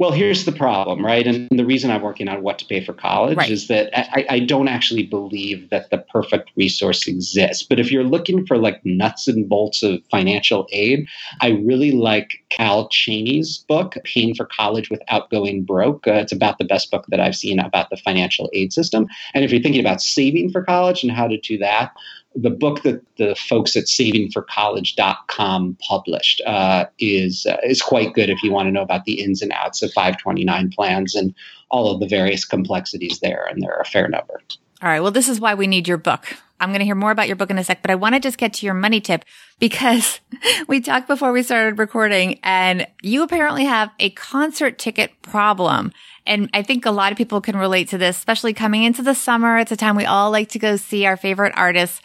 Well, 0.00 0.12
here's 0.12 0.46
the 0.46 0.52
problem, 0.52 1.04
right? 1.04 1.26
And 1.26 1.46
the 1.50 1.66
reason 1.66 1.90
I'm 1.90 2.00
working 2.00 2.26
on 2.26 2.42
what 2.42 2.58
to 2.60 2.64
pay 2.64 2.82
for 2.82 2.94
college 2.94 3.36
right. 3.36 3.50
is 3.50 3.68
that 3.68 3.90
I, 3.94 4.24
I, 4.30 4.38
don't 4.40 4.66
actually 4.66 5.02
believe 5.02 5.68
that 5.68 5.90
the 5.90 5.98
perfect 5.98 6.50
resource 6.56 7.06
exists. 7.06 7.62
But 7.62 7.78
if 7.78 7.92
you're 7.92 8.02
looking 8.02 8.46
for 8.46 8.56
like 8.56 8.80
nuts 8.82 9.28
and 9.28 9.46
bolts 9.46 9.82
of 9.82 10.00
financial 10.10 10.66
aid, 10.72 11.06
I 11.42 11.50
really 11.50 11.92
like 11.92 12.42
Kal 12.48 12.88
Chany's 12.88 13.58
book, 13.58 13.96
Paying 14.04 14.36
for 14.36 14.46
College 14.46 14.88
Without 14.88 15.28
Going 15.28 15.64
Broke. 15.64 16.06
Uh, 16.06 16.12
it's 16.12 16.32
about 16.32 16.56
the 16.56 16.64
best 16.64 16.90
book 16.90 17.04
that 17.08 17.20
I've 17.20 17.36
seen 17.36 17.58
about 17.58 17.90
the 17.90 17.98
financial 17.98 18.48
aid 18.54 18.72
system. 18.72 19.06
And 19.34 19.44
if 19.44 19.52
you're 19.52 19.60
thinking 19.60 19.84
about 19.84 20.00
saving 20.00 20.50
for 20.50 20.64
college 20.64 21.02
and 21.02 21.12
how 21.12 21.28
to 21.28 21.36
do 21.36 21.58
that, 21.58 21.92
the 22.34 22.50
book 22.50 22.82
that 22.82 23.02
the 23.16 23.34
folks 23.34 23.76
at 23.76 23.84
savingforcollege.com 23.84 25.76
published 25.86 26.40
uh, 26.46 26.86
is 26.98 27.46
uh, 27.46 27.56
is 27.64 27.82
quite 27.82 28.14
good 28.14 28.30
if 28.30 28.42
you 28.42 28.52
want 28.52 28.68
to 28.68 28.72
know 28.72 28.82
about 28.82 29.04
the 29.04 29.20
ins 29.20 29.42
and 29.42 29.52
outs 29.52 29.82
of 29.82 29.92
529 29.92 30.70
plans 30.70 31.14
and 31.14 31.34
all 31.70 31.92
of 31.92 32.00
the 32.00 32.06
various 32.06 32.44
complexities 32.44 33.20
there, 33.20 33.46
and 33.48 33.62
there 33.62 33.74
are 33.74 33.80
a 33.80 33.86
fair 33.86 34.08
number. 34.08 34.40
All 34.82 34.88
right. 34.88 35.00
Well, 35.00 35.10
this 35.10 35.28
is 35.28 35.40
why 35.40 35.54
we 35.54 35.66
need 35.66 35.86
your 35.86 35.98
book. 35.98 36.36
I'm 36.58 36.70
going 36.70 36.80
to 36.80 36.84
hear 36.84 36.94
more 36.94 37.10
about 37.10 37.26
your 37.26 37.36
book 37.36 37.50
in 37.50 37.58
a 37.58 37.64
sec, 37.64 37.80
but 37.80 37.90
I 37.90 37.94
want 37.94 38.14
to 38.14 38.20
just 38.20 38.36
get 38.36 38.52
to 38.54 38.66
your 38.66 38.74
money 38.74 39.00
tip 39.00 39.24
because 39.58 40.20
we 40.68 40.80
talked 40.80 41.08
before 41.08 41.32
we 41.32 41.42
started 41.42 41.78
recording 41.78 42.38
and 42.42 42.86
you 43.02 43.22
apparently 43.22 43.64
have 43.64 43.90
a 43.98 44.10
concert 44.10 44.78
ticket 44.78 45.22
problem. 45.22 45.92
And 46.26 46.50
I 46.52 46.62
think 46.62 46.84
a 46.84 46.90
lot 46.90 47.12
of 47.12 47.18
people 47.18 47.40
can 47.40 47.56
relate 47.56 47.88
to 47.88 47.98
this, 47.98 48.18
especially 48.18 48.52
coming 48.52 48.84
into 48.84 49.02
the 49.02 49.14
summer. 49.14 49.58
It's 49.58 49.72
a 49.72 49.76
time 49.76 49.96
we 49.96 50.04
all 50.04 50.30
like 50.30 50.50
to 50.50 50.58
go 50.58 50.76
see 50.76 51.06
our 51.06 51.16
favorite 51.16 51.54
artists. 51.56 52.02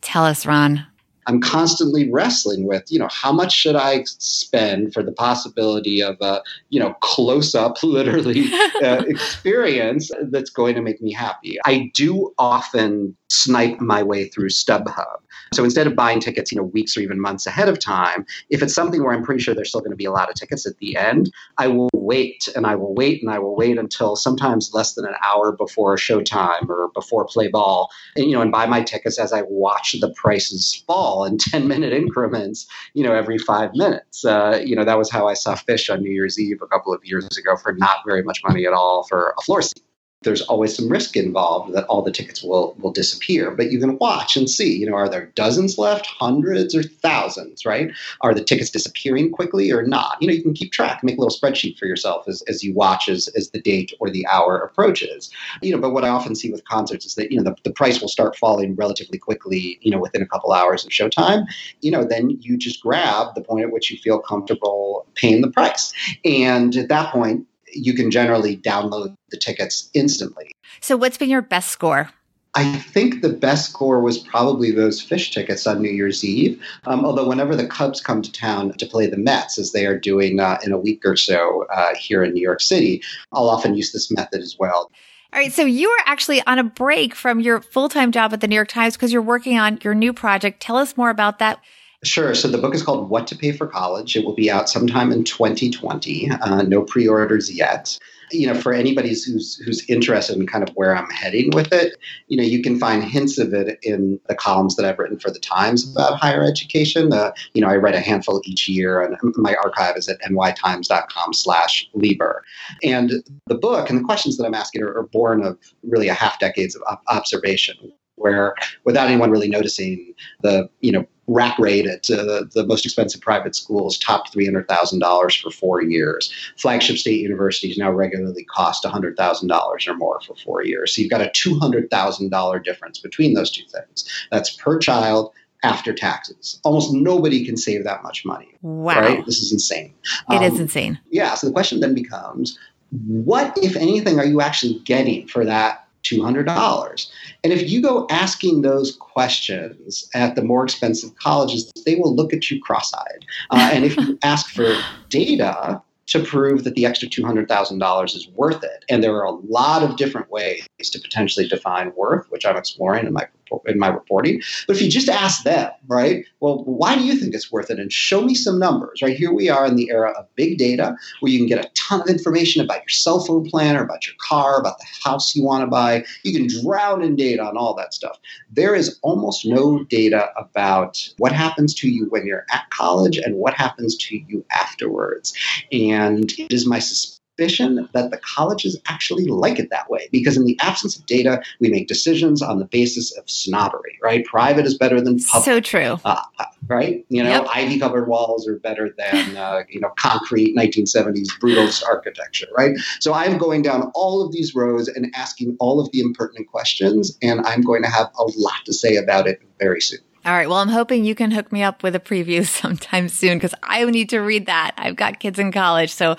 Tell 0.00 0.24
us, 0.24 0.44
Ron. 0.44 0.86
I'm 1.26 1.40
constantly 1.40 2.10
wrestling 2.10 2.66
with, 2.66 2.84
you 2.90 2.98
know, 2.98 3.08
how 3.10 3.32
much 3.32 3.52
should 3.52 3.76
I 3.76 4.04
spend 4.04 4.92
for 4.92 5.02
the 5.02 5.12
possibility 5.12 6.02
of 6.02 6.16
a, 6.20 6.42
you 6.70 6.80
know, 6.80 6.94
close 7.00 7.54
up, 7.54 7.76
literally 7.82 8.46
uh, 8.82 9.02
experience 9.08 10.10
that's 10.30 10.50
going 10.50 10.74
to 10.74 10.82
make 10.82 11.00
me 11.00 11.12
happy. 11.12 11.58
I 11.64 11.90
do 11.94 12.32
often 12.38 13.16
snipe 13.28 13.80
my 13.80 14.02
way 14.02 14.28
through 14.28 14.50
StubHub. 14.50 15.16
So 15.54 15.64
instead 15.64 15.86
of 15.86 15.94
buying 15.94 16.20
tickets, 16.20 16.50
you 16.50 16.58
know, 16.58 16.64
weeks 16.64 16.96
or 16.96 17.00
even 17.00 17.20
months 17.20 17.46
ahead 17.46 17.68
of 17.68 17.78
time, 17.78 18.26
if 18.50 18.62
it's 18.62 18.74
something 18.74 19.02
where 19.02 19.14
I'm 19.14 19.22
pretty 19.22 19.42
sure 19.42 19.54
there's 19.54 19.68
still 19.68 19.80
going 19.80 19.90
to 19.90 19.96
be 19.96 20.04
a 20.04 20.12
lot 20.12 20.28
of 20.28 20.34
tickets 20.34 20.66
at 20.66 20.78
the 20.78 20.96
end, 20.96 21.30
I 21.58 21.68
will 21.68 21.90
wait 21.94 22.48
and 22.56 22.66
I 22.66 22.74
will 22.74 22.94
wait 22.94 23.22
and 23.22 23.30
I 23.30 23.38
will 23.38 23.56
wait 23.56 23.78
until 23.78 24.16
sometimes 24.16 24.72
less 24.72 24.94
than 24.94 25.04
an 25.04 25.14
hour 25.24 25.52
before 25.52 25.96
showtime 25.96 26.68
or 26.68 26.90
before 26.94 27.24
play 27.24 27.48
ball, 27.48 27.90
and 28.16 28.26
you 28.26 28.32
know, 28.32 28.42
and 28.42 28.52
buy 28.52 28.66
my 28.66 28.82
tickets 28.82 29.18
as 29.18 29.32
I 29.32 29.42
watch 29.42 29.96
the 30.00 30.10
prices 30.10 30.82
fall 30.86 31.24
in 31.24 31.38
10 31.44 31.68
minute 31.68 31.92
increments, 31.92 32.66
you 32.94 33.04
know, 33.04 33.14
every 33.14 33.38
five 33.38 33.70
minutes. 33.74 34.24
Uh, 34.24 34.60
you 34.64 34.74
know, 34.74 34.84
that 34.84 34.98
was 34.98 35.10
how 35.10 35.28
I 35.28 35.34
saw 35.34 35.54
Phish 35.54 35.92
on 35.92 36.02
New 36.02 36.10
Year's 36.10 36.38
Eve 36.38 36.60
a 36.62 36.66
couple 36.66 36.92
of 36.92 37.04
years 37.04 37.26
ago 37.36 37.56
for 37.56 37.72
not 37.72 37.98
very 38.06 38.22
much 38.22 38.40
money 38.46 38.66
at 38.66 38.72
all 38.72 39.04
for 39.04 39.34
a 39.38 39.42
floor 39.42 39.62
seat 39.62 39.82
there's 40.24 40.42
always 40.42 40.76
some 40.76 40.88
risk 40.88 41.16
involved 41.16 41.74
that 41.74 41.84
all 41.84 42.02
the 42.02 42.10
tickets 42.10 42.42
will 42.42 42.74
will 42.78 42.90
disappear 42.90 43.50
but 43.50 43.70
you 43.70 43.78
can 43.78 43.98
watch 43.98 44.36
and 44.36 44.50
see 44.50 44.76
you 44.76 44.86
know 44.86 44.94
are 44.94 45.08
there 45.08 45.26
dozens 45.34 45.78
left 45.78 46.06
hundreds 46.06 46.74
or 46.74 46.82
thousands 46.82 47.64
right? 47.64 47.90
Are 48.20 48.34
the 48.34 48.42
tickets 48.42 48.70
disappearing 48.70 49.30
quickly 49.30 49.70
or 49.70 49.82
not? 49.82 50.16
You 50.20 50.28
know 50.28 50.34
you 50.34 50.42
can 50.42 50.54
keep 50.54 50.72
track 50.72 51.02
make 51.02 51.16
a 51.16 51.20
little 51.20 51.36
spreadsheet 51.36 51.78
for 51.78 51.86
yourself 51.86 52.26
as, 52.28 52.42
as 52.42 52.64
you 52.64 52.74
watch 52.74 53.08
as, 53.08 53.28
as 53.28 53.50
the 53.50 53.60
date 53.60 53.92
or 54.00 54.10
the 54.10 54.26
hour 54.26 54.58
approaches. 54.58 55.30
You 55.62 55.72
know 55.72 55.80
but 55.80 55.90
what 55.90 56.04
i 56.04 56.08
often 56.08 56.34
see 56.34 56.50
with 56.50 56.64
concerts 56.64 57.06
is 57.06 57.14
that 57.14 57.30
you 57.30 57.38
know 57.38 57.44
the, 57.44 57.56
the 57.64 57.72
price 57.72 58.00
will 58.00 58.08
start 58.08 58.36
falling 58.36 58.74
relatively 58.74 59.18
quickly 59.18 59.78
you 59.82 59.90
know 59.90 59.98
within 59.98 60.22
a 60.22 60.26
couple 60.26 60.52
hours 60.52 60.84
of 60.84 60.90
showtime. 60.90 61.44
You 61.80 61.90
know 61.90 62.04
then 62.04 62.30
you 62.30 62.56
just 62.56 62.82
grab 62.82 63.34
the 63.34 63.42
point 63.42 63.64
at 63.64 63.72
which 63.72 63.90
you 63.90 63.98
feel 63.98 64.18
comfortable 64.18 65.06
paying 65.14 65.42
the 65.42 65.50
price. 65.50 65.92
And 66.24 66.76
at 66.76 66.88
that 66.88 67.12
point 67.12 67.46
you 67.74 67.94
can 67.94 68.10
generally 68.10 68.56
download 68.56 69.14
the 69.30 69.36
tickets 69.36 69.90
instantly. 69.94 70.52
So, 70.80 70.96
what's 70.96 71.18
been 71.18 71.30
your 71.30 71.42
best 71.42 71.70
score? 71.70 72.10
I 72.56 72.76
think 72.76 73.20
the 73.20 73.30
best 73.30 73.70
score 73.70 74.00
was 74.00 74.18
probably 74.18 74.70
those 74.70 75.04
Phish 75.04 75.32
tickets 75.32 75.66
on 75.66 75.82
New 75.82 75.90
Year's 75.90 76.24
Eve. 76.24 76.62
Um, 76.84 77.04
although, 77.04 77.28
whenever 77.28 77.56
the 77.56 77.66
Cubs 77.66 78.00
come 78.00 78.22
to 78.22 78.30
town 78.30 78.72
to 78.74 78.86
play 78.86 79.08
the 79.08 79.16
Mets, 79.16 79.58
as 79.58 79.72
they 79.72 79.86
are 79.86 79.98
doing 79.98 80.38
uh, 80.38 80.58
in 80.64 80.70
a 80.70 80.78
week 80.78 81.04
or 81.04 81.16
so 81.16 81.66
uh, 81.72 81.94
here 81.96 82.22
in 82.22 82.32
New 82.32 82.42
York 82.42 82.60
City, 82.60 83.02
I'll 83.32 83.48
often 83.48 83.74
use 83.74 83.92
this 83.92 84.10
method 84.10 84.40
as 84.40 84.56
well. 84.58 84.90
All 85.32 85.40
right. 85.40 85.52
So, 85.52 85.64
you 85.64 85.90
are 85.90 86.04
actually 86.06 86.46
on 86.46 86.60
a 86.60 86.64
break 86.64 87.14
from 87.14 87.40
your 87.40 87.60
full 87.60 87.88
time 87.88 88.12
job 88.12 88.32
at 88.32 88.40
the 88.40 88.46
New 88.46 88.54
York 88.54 88.68
Times 88.68 88.94
because 88.94 89.12
you're 89.12 89.22
working 89.22 89.58
on 89.58 89.80
your 89.82 89.94
new 89.94 90.12
project. 90.12 90.60
Tell 90.60 90.76
us 90.76 90.96
more 90.96 91.10
about 91.10 91.40
that. 91.40 91.60
Sure. 92.04 92.34
So 92.34 92.48
the 92.48 92.58
book 92.58 92.74
is 92.74 92.82
called 92.82 93.08
What 93.08 93.26
to 93.28 93.36
Pay 93.36 93.52
for 93.52 93.66
College. 93.66 94.14
It 94.16 94.26
will 94.26 94.34
be 94.34 94.50
out 94.50 94.68
sometime 94.68 95.10
in 95.10 95.24
2020. 95.24 96.30
Uh, 96.30 96.60
no 96.62 96.82
pre-orders 96.82 97.50
yet. 97.50 97.98
You 98.30 98.46
know, 98.46 98.54
for 98.54 98.72
anybody 98.72 99.10
who's 99.10 99.56
who's 99.56 99.84
interested 99.88 100.36
in 100.36 100.46
kind 100.46 100.66
of 100.66 100.74
where 100.74 100.96
I'm 100.96 101.10
heading 101.10 101.50
with 101.52 101.70
it, 101.72 101.96
you 102.28 102.36
know, 102.36 102.42
you 102.42 102.62
can 102.62 102.78
find 102.78 103.04
hints 103.04 103.38
of 103.38 103.54
it 103.54 103.78
in 103.82 104.20
the 104.28 104.34
columns 104.34 104.76
that 104.76 104.84
I've 104.84 104.98
written 104.98 105.18
for 105.18 105.30
the 105.30 105.38
Times 105.38 105.90
about 105.90 106.18
higher 106.18 106.42
education. 106.42 107.10
Uh, 107.12 107.32
you 107.52 107.60
know, 107.60 107.68
I 107.68 107.76
write 107.76 107.94
a 107.94 108.00
handful 108.00 108.40
each 108.44 108.68
year, 108.68 109.02
and 109.02 109.16
my 109.36 109.54
archive 109.62 109.96
is 109.96 110.08
at 110.08 110.20
nytimes.com/lieber. 110.22 112.44
And 112.82 113.12
the 113.46 113.54
book 113.54 113.90
and 113.90 114.00
the 114.00 114.04
questions 114.04 114.36
that 114.38 114.44
I'm 114.44 114.54
asking 114.54 114.82
are, 114.82 114.96
are 114.96 115.06
born 115.06 115.44
of 115.44 115.56
really 115.82 116.08
a 116.08 116.14
half 116.14 116.40
decades 116.40 116.74
of 116.74 116.82
observation 117.08 117.92
where 118.16 118.54
without 118.84 119.08
anyone 119.08 119.30
really 119.30 119.48
noticing 119.48 120.14
the 120.42 120.68
you 120.80 120.92
know 120.92 121.06
rack 121.26 121.58
rate 121.58 121.86
at 121.86 122.08
uh, 122.10 122.44
the 122.52 122.64
most 122.66 122.84
expensive 122.84 123.20
private 123.20 123.56
schools 123.56 123.98
topped 123.98 124.34
$300,000 124.34 125.40
for 125.40 125.50
four 125.50 125.82
years. 125.82 126.32
Flagship 126.58 126.98
state 126.98 127.20
universities 127.20 127.78
now 127.78 127.90
regularly 127.90 128.44
cost 128.44 128.84
$100,000 128.84 129.88
or 129.88 129.94
more 129.96 130.20
for 130.20 130.36
four 130.36 130.64
years. 130.64 130.94
So 130.94 131.02
you've 131.02 131.10
got 131.10 131.22
a 131.22 131.30
$200,000 131.30 132.64
difference 132.64 132.98
between 132.98 133.34
those 133.34 133.50
two 133.50 133.64
things. 133.66 134.26
That's 134.30 134.50
per 134.50 134.78
child 134.78 135.32
after 135.62 135.94
taxes. 135.94 136.60
Almost 136.62 136.92
nobody 136.92 137.44
can 137.44 137.56
save 137.56 137.84
that 137.84 138.02
much 138.02 138.24
money. 138.24 138.54
Wow. 138.60 139.00
Right? 139.00 139.24
This 139.24 139.38
is 139.38 139.50
insane. 139.50 139.94
It 140.30 140.36
um, 140.36 140.42
is 140.42 140.60
insane. 140.60 141.00
Yeah. 141.10 141.34
So 141.34 141.46
the 141.46 141.52
question 141.52 141.80
then 141.80 141.94
becomes 141.94 142.58
what, 143.06 143.56
if 143.58 143.74
anything, 143.76 144.18
are 144.18 144.26
you 144.26 144.40
actually 144.40 144.78
getting 144.80 145.26
for 145.26 145.44
that 145.44 145.83
$200. 146.04 147.10
And 147.42 147.52
if 147.52 147.68
you 147.68 147.82
go 147.82 148.06
asking 148.10 148.62
those 148.62 148.96
questions 148.96 150.08
at 150.14 150.36
the 150.36 150.42
more 150.42 150.64
expensive 150.64 151.16
colleges, 151.16 151.70
they 151.84 151.96
will 151.96 152.14
look 152.14 152.32
at 152.32 152.50
you 152.50 152.60
cross 152.60 152.92
eyed. 152.94 153.24
Uh, 153.50 153.70
and 153.72 153.84
if 153.84 153.96
you 153.96 154.18
ask 154.22 154.50
for 154.50 154.76
data, 155.08 155.82
to 156.06 156.22
prove 156.22 156.64
that 156.64 156.74
the 156.74 156.84
extra 156.84 157.08
$200,000 157.08 158.14
is 158.14 158.28
worth 158.34 158.62
it. 158.62 158.84
And 158.88 159.02
there 159.02 159.14
are 159.16 159.24
a 159.24 159.30
lot 159.30 159.82
of 159.82 159.96
different 159.96 160.30
ways 160.30 160.66
to 160.78 160.98
potentially 160.98 161.48
define 161.48 161.92
worth, 161.96 162.30
which 162.30 162.44
I'm 162.44 162.56
exploring 162.56 163.06
in 163.06 163.12
my 163.12 163.26
in 163.66 163.78
my 163.78 163.88
reporting. 163.88 164.42
But 164.66 164.76
if 164.76 164.82
you 164.82 164.90
just 164.90 165.08
ask 165.08 165.42
them, 165.44 165.70
right, 165.86 166.24
well, 166.40 166.64
why 166.64 166.94
do 166.94 167.04
you 167.04 167.16
think 167.16 167.34
it's 167.34 167.50
worth 167.50 167.70
it? 167.70 167.78
And 167.78 167.92
show 167.92 168.22
me 168.22 168.34
some 168.34 168.58
numbers, 168.58 169.02
right? 169.02 169.16
Here 169.16 169.32
we 169.32 169.48
are 169.48 169.66
in 169.66 169.76
the 169.76 169.90
era 169.90 170.12
of 170.18 170.26
big 170.36 170.58
data 170.58 170.96
where 171.20 171.32
you 171.32 171.38
can 171.38 171.46
get 171.46 171.64
a 171.64 171.68
ton 171.74 172.00
of 172.00 172.08
information 172.08 172.64
about 172.64 172.78
your 172.78 172.88
cell 172.88 173.20
phone 173.20 173.48
plan 173.48 173.76
or 173.76 173.82
about 173.82 174.06
your 174.06 174.16
car, 174.18 174.58
about 174.58 174.78
the 174.78 174.86
house 175.02 175.34
you 175.34 175.42
want 175.42 175.62
to 175.62 175.66
buy. 175.66 176.04
You 176.22 176.32
can 176.32 176.62
drown 176.62 177.02
in 177.02 177.16
data 177.16 177.42
on 177.42 177.56
all 177.56 177.74
that 177.74 177.94
stuff. 177.94 178.18
There 178.50 178.74
is 178.74 178.98
almost 179.02 179.46
no 179.46 179.84
data 179.84 180.30
about 180.36 181.08
what 181.18 181.32
happens 181.32 181.74
to 181.76 181.88
you 181.88 182.06
when 182.10 182.26
you're 182.26 182.46
at 182.52 182.68
college 182.70 183.16
and 183.18 183.36
what 183.36 183.54
happens 183.54 183.96
to 183.96 184.16
you 184.16 184.44
afterwards. 184.52 185.34
And 185.72 186.32
it 186.38 186.52
is 186.52 186.66
my 186.66 186.78
suspicion 186.78 187.23
suspicion 187.36 187.88
that 187.92 188.10
the 188.10 188.18
colleges 188.18 188.80
actually 188.86 189.26
like 189.26 189.58
it 189.58 189.70
that 189.70 189.90
way 189.90 190.08
because 190.12 190.36
in 190.36 190.44
the 190.44 190.58
absence 190.60 190.96
of 190.96 191.04
data, 191.06 191.42
we 191.60 191.68
make 191.68 191.88
decisions 191.88 192.42
on 192.42 192.58
the 192.58 192.64
basis 192.64 193.16
of 193.16 193.28
snobbery, 193.28 193.98
right? 194.02 194.24
Private 194.24 194.66
is 194.66 194.76
better 194.76 195.00
than 195.00 195.18
public. 195.18 195.44
So 195.44 195.60
true. 195.60 195.98
Uh, 196.04 196.20
right? 196.68 197.04
You 197.08 197.22
know, 197.22 197.30
yep. 197.30 197.46
ivy 197.52 197.78
covered 197.78 198.08
walls 198.08 198.46
are 198.46 198.58
better 198.58 198.94
than, 198.96 199.36
uh, 199.36 199.62
you 199.68 199.80
know, 199.80 199.90
concrete 199.96 200.56
1970s 200.56 201.28
brutalist 201.40 201.84
architecture, 201.84 202.46
right? 202.56 202.76
So 203.00 203.12
I'm 203.12 203.38
going 203.38 203.62
down 203.62 203.90
all 203.94 204.24
of 204.24 204.32
these 204.32 204.54
rows 204.54 204.88
and 204.88 205.12
asking 205.14 205.56
all 205.60 205.80
of 205.80 205.90
the 205.92 206.00
impertinent 206.00 206.48
questions, 206.48 207.16
and 207.22 207.40
I'm 207.44 207.62
going 207.62 207.82
to 207.82 207.90
have 207.90 208.10
a 208.18 208.24
lot 208.36 208.64
to 208.66 208.72
say 208.72 208.96
about 208.96 209.26
it 209.26 209.42
very 209.58 209.80
soon. 209.80 210.00
All 210.26 210.32
right. 210.32 210.48
Well, 210.48 210.58
I'm 210.58 210.68
hoping 210.68 211.04
you 211.04 211.14
can 211.14 211.30
hook 211.30 211.52
me 211.52 211.62
up 211.62 211.82
with 211.82 211.94
a 211.94 212.00
preview 212.00 212.46
sometime 212.46 213.10
soon 213.10 213.36
because 213.36 213.54
I 213.62 213.84
need 213.84 214.08
to 214.10 214.20
read 214.20 214.46
that. 214.46 214.72
I've 214.78 214.96
got 214.96 215.20
kids 215.20 215.38
in 215.38 215.52
college. 215.52 215.92
So 215.92 216.16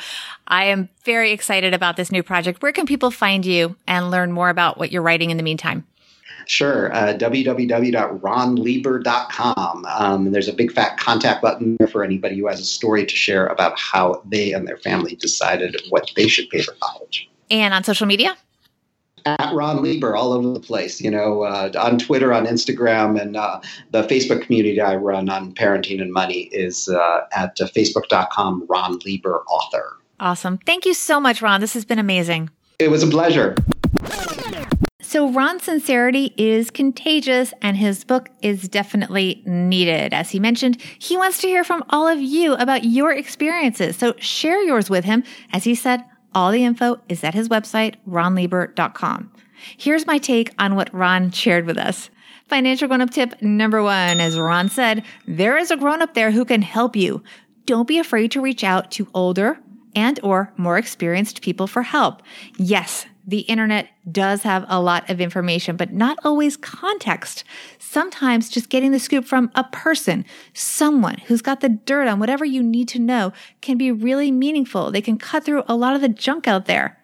I 0.48 0.66
am 0.66 0.90
very 1.04 1.32
excited 1.32 1.74
about 1.74 1.98
this 1.98 2.12
new 2.12 2.22
project. 2.22 2.62
Where 2.62 2.72
can 2.72 2.86
people 2.86 3.10
find 3.10 3.44
you 3.46 3.76
and 3.88 4.12
learn 4.12 4.32
more 4.32 4.50
about 4.50 4.78
what 4.78 4.92
you're 4.92 5.02
writing 5.02 5.32
in 5.32 5.38
the 5.38 5.44
meantime? 5.44 5.88
Sure. 6.48 6.94
Uh, 6.94 7.16
www.ronlieber.com. 7.16 9.86
Um, 9.86 10.32
there's 10.32 10.48
a 10.48 10.54
big 10.54 10.72
fat 10.72 10.98
contact 10.98 11.42
button 11.42 11.76
there 11.80 11.88
for 11.88 12.04
anybody 12.04 12.38
who 12.38 12.46
has 12.48 12.60
a 12.60 12.66
story 12.66 13.04
to 13.06 13.16
share 13.16 13.48
about 13.48 13.80
how 13.80 14.22
they 14.26 14.54
and 14.54 14.68
their 14.68 14.78
family 14.78 15.16
decided 15.16 15.82
what 15.90 16.12
they 16.16 16.28
should 16.28 16.48
pay 16.50 16.62
for 16.62 16.76
college. 16.80 17.28
And 17.50 17.74
on 17.74 17.84
social 17.84 18.06
media? 18.06 18.38
At 19.26 19.54
Ron 19.54 19.82
Lieber 19.82 20.16
all 20.16 20.34
over 20.34 20.52
the 20.52 20.60
place, 20.60 21.02
you 21.02 21.10
know, 21.10 21.44
uh, 21.44 21.72
on 21.80 21.98
Twitter, 21.98 22.32
on 22.34 22.46
Instagram, 22.46 23.20
and 23.20 23.36
uh, 23.36 23.60
the 23.92 24.04
Facebook 24.04 24.42
community 24.44 24.80
I 24.80 24.96
run 24.96 25.30
on 25.30 25.54
parenting 25.54 26.02
and 26.02 26.12
money 26.12 26.50
is 26.52 26.88
uh, 26.90 27.22
at 27.32 27.60
uh, 27.60 27.68
facebook.com, 27.68 28.66
Ron 28.70 29.00
Lieber 29.00 29.44
author. 29.48 29.98
Awesome. 30.20 30.60
Thank 30.60 30.86
you 30.86 30.94
so 30.94 31.20
much, 31.20 31.42
Ron. 31.42 31.60
This 31.60 31.74
has 31.74 31.86
been 31.86 32.00
amazing. 32.00 32.50
It 32.80 32.90
was 32.90 33.04
a 33.04 33.08
pleasure. 33.08 33.56
So, 35.02 35.32
Ron's 35.32 35.64
sincerity 35.64 36.34
is 36.36 36.72
contagious, 36.72 37.54
and 37.62 37.78
his 37.78 38.04
book 38.04 38.30
is 38.42 38.68
definitely 38.68 39.44
needed. 39.46 40.14
As 40.14 40.32
he 40.32 40.40
mentioned, 40.40 40.82
he 40.82 41.16
wants 41.16 41.38
to 41.40 41.48
hear 41.48 41.64
from 41.64 41.84
all 41.90 42.08
of 42.08 42.20
you 42.20 42.54
about 42.56 42.84
your 42.84 43.14
experiences. 43.14 43.96
So, 43.96 44.16
share 44.18 44.62
yours 44.64 44.90
with 44.90 45.06
him. 45.06 45.24
As 45.54 45.64
he 45.64 45.76
said, 45.76 46.04
all 46.36 46.52
the 46.52 46.66
info 46.66 47.00
is 47.10 47.24
at 47.24 47.34
his 47.34 47.50
website, 47.50 47.96
ronlieber.com. 48.08 49.32
Here's 49.78 50.06
my 50.06 50.18
take 50.18 50.54
on 50.60 50.76
what 50.76 50.94
Ron 50.94 51.32
shared 51.32 51.66
with 51.66 51.78
us. 51.78 52.10
Financial 52.48 52.88
grown 52.88 53.02
up 53.02 53.10
tip 53.10 53.42
number 53.42 53.82
one, 53.82 54.20
as 54.20 54.38
Ron 54.38 54.70
said, 54.70 55.04
there 55.28 55.58
is 55.58 55.72
a 55.72 55.78
grown 55.78 56.02
up 56.02 56.14
there 56.14 56.32
who 56.32 56.46
can 56.46 56.62
help 56.62 56.96
you. 56.96 57.24
Don't 57.66 57.88
be 57.88 57.98
afraid 57.98 58.32
to 58.32 58.42
reach 58.42 58.64
out 58.64 58.92
to 58.92 59.08
older 59.16 59.58
and 59.96 60.20
or 60.22 60.54
more 60.58 60.78
experienced 60.78 61.42
people 61.42 61.66
for 61.66 61.82
help. 61.82 62.22
Yes, 62.58 63.08
the 63.28 63.40
internet 63.42 63.90
does 64.12 64.44
have 64.44 64.66
a 64.68 64.80
lot 64.80 65.10
of 65.10 65.20
information, 65.20 65.76
but 65.76 65.92
not 65.92 66.18
always 66.24 66.58
context. 66.58 67.44
Sometimes 67.80 68.50
just 68.50 68.70
getting 68.70 68.92
the 68.92 69.00
scoop 69.00 69.26
from 69.26 69.52
a 69.56 69.64
person, 69.66 70.26
someone 70.54 71.18
who's 71.26 71.42
got 71.42 71.62
the 71.62 71.70
dirt 71.70 72.08
on 72.08 72.20
whatever 72.20 72.46
you 72.46 72.62
need 72.62 72.88
to 72.90 73.00
know 73.00 73.34
can 73.62 73.78
be 73.78 73.92
really 73.92 74.32
meaningful. 74.32 74.92
They 74.92 75.02
can 75.02 75.18
cut 75.18 75.44
through 75.44 75.64
a 75.68 75.76
lot 75.76 75.96
of 75.96 76.02
the 76.02 76.10
junk 76.10 76.48
out 76.48 76.66
there. 76.66 77.00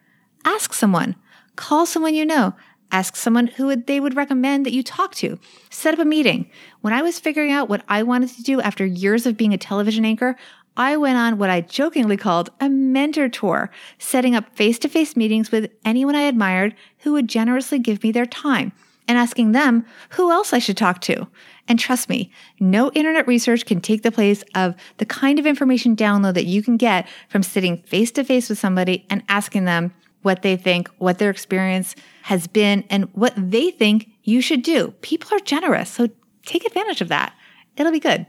Ask 0.46 0.74
someone, 0.74 1.16
call 1.56 1.86
someone 1.86 2.14
you 2.14 2.26
know, 2.26 2.54
ask 2.92 3.16
someone 3.16 3.48
who 3.48 3.68
would, 3.68 3.88
they 3.88 4.00
would 4.00 4.16
recommend 4.16 4.66
that 4.66 4.74
you 4.74 4.84
talk 4.84 5.16
to. 5.16 5.40
Set 5.70 5.94
up 5.94 6.00
a 6.00 6.06
meeting. 6.06 6.50
When 6.82 6.94
I 6.94 7.02
was 7.02 7.20
figuring 7.20 7.52
out 7.52 7.70
what 7.70 7.84
I 7.88 8.04
wanted 8.04 8.30
to 8.32 8.44
do 8.44 8.62
after 8.62 8.86
years 8.86 9.26
of 9.26 9.38
being 9.38 9.54
a 9.54 9.58
television 9.58 10.06
anchor, 10.06 10.36
I 10.78 10.96
went 10.98 11.18
on 11.18 11.38
what 11.38 11.50
I 11.50 11.62
jokingly 11.62 12.18
called 12.18 12.50
a 12.60 12.70
mentor 12.70 13.30
tour, 13.30 13.70
setting 14.00 14.36
up 14.36 14.56
face 14.56 14.80
to 14.80 14.90
face 14.90 15.16
meetings 15.16 15.52
with 15.52 15.70
anyone 15.84 16.16
I 16.16 16.22
admired 16.22 16.76
who 17.00 17.14
would 17.14 17.28
generously 17.28 17.78
give 17.80 18.04
me 18.04 18.12
their 18.12 18.26
time. 18.26 18.72
and 19.12 19.18
asking 19.18 19.52
them 19.52 19.86
who 20.12 20.32
else 20.32 20.54
I 20.54 20.60
should 20.60 20.78
talk 20.78 21.02
to. 21.02 21.28
And 21.68 21.78
trust 21.78 22.08
me, 22.08 22.32
no 22.62 22.92
internet 22.92 23.28
research 23.28 23.66
can 23.66 23.82
take 23.82 24.04
the 24.04 24.12
place 24.12 24.42
of 24.56 24.74
the 25.00 25.06
kind 25.06 25.38
of 25.38 25.46
information 25.46 25.98
download 25.98 26.36
that 26.36 26.46
you 26.46 26.64
can 26.64 26.78
get 26.78 27.10
from 27.28 27.44
sitting 27.44 27.82
face 27.84 28.12
to 28.12 28.24
face 28.24 28.48
with 28.48 28.58
somebody 28.58 29.06
and 29.10 29.22
asking 29.28 29.66
them 29.66 29.94
what 30.22 30.44
they 30.44 30.56
think, 30.56 30.88
what 30.98 31.18
their 31.18 31.30
experience 31.30 31.94
has 32.24 32.48
been, 32.48 32.86
and 32.90 33.06
what 33.14 33.34
they 33.36 33.70
think 33.70 34.10
you 34.24 34.40
should 34.40 34.62
do. 34.62 34.94
People 35.02 35.36
are 35.36 35.42
generous, 35.42 35.90
so 35.90 36.08
take 36.46 36.64
advantage 36.64 37.02
of 37.02 37.10
that. 37.10 37.34
It'll 37.76 37.92
be 37.92 38.00
good. 38.00 38.26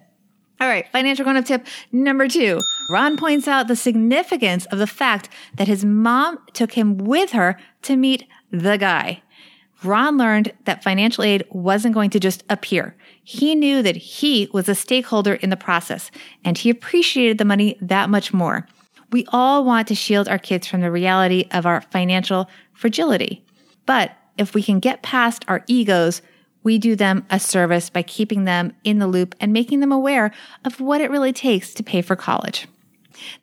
All 0.63 0.69
right, 0.69 0.87
financial 0.93 1.25
grown 1.25 1.37
up 1.37 1.45
tip 1.45 1.67
number 1.91 2.29
two. 2.29 2.61
Ron 2.89 3.17
points 3.17 3.49
out 3.49 3.67
the 3.67 3.75
significance 3.75 4.65
of 4.67 4.79
the 4.79 4.87
fact 4.87 5.29
that 5.57 5.67
his 5.67 5.85
mom 5.85 6.39
took 6.53 6.75
him 6.75 6.99
with 6.99 7.33
her 7.33 7.59
to 7.83 7.97
meet 7.97 8.29
the 8.53 8.77
guy. 8.77 9.23
Ron 9.83 10.17
learned 10.19 10.53
that 10.67 10.85
financial 10.85 11.25
aid 11.25 11.45
wasn't 11.51 11.95
going 11.95 12.11
to 12.11 12.21
just 12.21 12.45
appear. 12.49 12.95
He 13.25 13.57
knew 13.57 13.83
that 13.83 13.97
he 13.97 14.49
was 14.53 14.69
a 14.69 14.77
stakeholder 14.77 15.35
in 15.35 15.51
the 15.51 15.57
process 15.57 16.13
and 16.45 16.57
he 16.57 16.71
appreciated 16.71 17.39
the 17.39 17.45
money 17.45 17.77
that 17.81 18.09
much 18.09 18.33
more. 18.33 18.69
We 19.11 19.27
all 19.31 19.65
want 19.65 19.89
to 19.89 19.97
shield 19.97 20.29
our 20.29 20.39
kids 20.39 20.69
from 20.69 20.81
the 20.81 20.93
reality 20.93 21.49
of 21.51 21.67
our 21.67 21.81
financial 21.81 22.49
fragility. 22.73 23.45
But 23.85 24.13
if 24.39 24.55
we 24.55 24.63
can 24.63 24.79
get 24.79 25.03
past 25.03 25.45
our 25.49 25.65
egos, 25.67 26.23
we 26.63 26.79
do 26.79 26.97
them 26.97 27.27
a 27.31 27.39
service 27.39 27.91
by 27.91 28.03
keeping 28.03 28.45
them 28.45 28.73
in 28.85 28.99
the 28.99 29.07
loop 29.07 29.35
and 29.41 29.53
making 29.53 29.81
them 29.81 29.93
aware 29.93 30.33
of 30.65 30.81
what 30.81 31.01
it 31.01 31.11
really 31.11 31.33
takes 31.33 31.75
to 31.75 31.83
pay 31.83 32.03
for 32.03 32.17
college. 32.17 32.67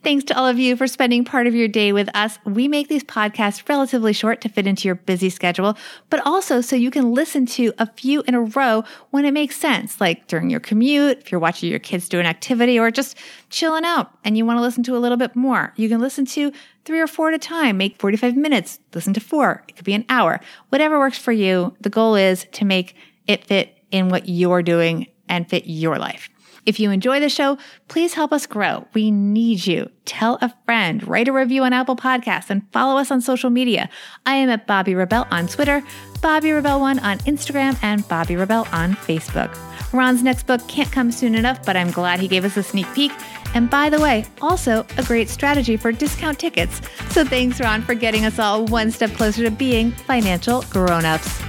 Thanks 0.04 0.26
to 0.26 0.38
all 0.38 0.48
of 0.48 0.60
you 0.60 0.76
for 0.76 0.88
spending 0.88 1.24
part 1.24 1.48
of 1.48 1.56
your 1.56 1.68
day 1.68 1.92
with 1.92 2.10
us. 2.16 2.38
We 2.46 2.68
make 2.68 2.88
these 2.88 3.04
podcasts 3.04 3.68
relatively 3.68 4.14
short 4.14 4.42
to 4.42 4.50
fit 4.50 4.68
into 4.68 4.88
your 4.88 4.96
busy 4.96 5.30
schedule, 5.30 5.78
but 6.10 6.26
also 6.26 6.62
so 6.62 6.76
you 6.76 6.92
can 6.92 7.14
listen 7.14 7.46
to 7.48 7.74
a 7.78 7.86
few 7.86 8.22
in 8.24 8.36
a 8.36 8.42
row 8.42 8.84
when 9.12 9.26
it 9.26 9.32
makes 9.32 9.56
sense, 9.56 10.00
like 10.00 10.28
during 10.28 10.50
your 10.50 10.60
commute, 10.60 11.20
if 11.20 11.32
you're 11.32 11.40
watching 11.40 11.70
your 11.70 11.80
kids 11.80 12.10
do 12.10 12.20
an 12.20 12.26
activity, 12.26 12.80
or 12.80 12.92
just 12.92 13.18
chilling 13.50 13.86
out 13.86 14.12
and 14.24 14.38
you 14.38 14.46
want 14.46 14.58
to 14.58 14.62
listen 14.62 14.84
to 14.84 14.98
a 14.98 15.00
little 15.00 15.18
bit 15.18 15.36
more. 15.36 15.74
You 15.76 15.90
can 15.90 16.00
listen 16.00 16.26
to 16.28 16.52
three 16.86 17.00
or 17.00 17.08
four 17.08 17.30
at 17.30 17.36
a 17.36 17.40
time, 17.40 17.78
make 17.78 18.00
45 18.00 18.36
minutes, 18.36 18.80
listen 18.94 19.14
to 19.14 19.20
four. 19.20 19.64
It 19.68 19.76
could 19.76 19.86
be 19.86 19.94
an 19.94 20.06
hour, 20.10 20.40
whatever 20.70 20.98
works 20.98 21.18
for 21.18 21.32
you. 21.32 21.76
The 21.82 21.90
goal 21.90 22.16
is 22.16 22.46
to 22.54 22.66
make 22.66 22.96
it 23.30 23.46
fit 23.46 23.78
in 23.92 24.10
what 24.10 24.28
you're 24.28 24.64
doing 24.64 25.08
and 25.30 25.48
fit 25.48 25.64
your 25.68 25.98
life. 25.98 26.30
If 26.66 26.80
you 26.80 26.92
enjoy 26.92 27.20
the 27.20 27.30
show, 27.30 27.58
please 27.88 28.16
help 28.16 28.34
us 28.34 28.46
grow. 28.46 28.88
We 28.94 29.12
need 29.12 29.66
you. 29.66 29.90
Tell 30.06 30.38
a 30.42 30.54
friend, 30.66 31.08
write 31.08 31.28
a 31.28 31.32
review 31.32 31.64
on 31.64 31.72
Apple 31.72 31.96
Podcasts, 31.96 32.50
and 32.50 32.64
follow 32.74 33.00
us 33.00 33.12
on 33.12 33.22
social 33.22 33.50
media. 33.50 33.90
I 34.26 34.36
am 34.36 34.50
at 34.50 34.68
Bobbi 34.68 34.96
Rebell 34.96 35.28
on 35.32 35.48
Twitter, 35.48 35.82
Bobbi 36.16 36.62
Rebell1 36.62 37.02
on 37.02 37.20
Instagram, 37.20 37.78
and 37.82 38.04
Bobbi 38.04 38.38
Rebell 38.38 38.68
on 38.72 38.94
Facebook. 38.96 39.56
Ron's 39.94 40.22
next 40.22 40.46
book 40.48 40.68
can't 40.68 40.92
come 40.92 41.12
soon 41.12 41.34
enough, 41.34 41.66
but 41.66 41.78
I'm 41.78 41.92
glad 41.92 42.20
he 42.20 42.28
gave 42.28 42.46
us 42.46 42.58
a 42.58 42.64
sneak 42.64 42.92
peek. 42.94 43.12
And 43.56 43.70
by 43.70 43.90
the 43.90 44.00
way, 44.00 44.26
also 44.42 44.86
a 44.98 45.04
great 45.04 45.30
strategy 45.30 45.78
for 45.78 45.92
discount 45.92 46.38
tickets. 46.40 46.82
So 47.10 47.24
thanks, 47.24 47.60
Ron, 47.60 47.82
for 47.82 47.96
getting 47.96 48.26
us 48.26 48.38
all 48.38 48.66
one 48.66 48.92
step 48.92 49.12
closer 49.12 49.44
to 49.44 49.52
being 49.52 49.92
financial 49.92 50.62
grown-ups. 50.64 51.49